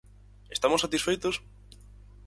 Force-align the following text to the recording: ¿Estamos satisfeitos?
¿Estamos 0.55 0.83
satisfeitos? 0.85 1.35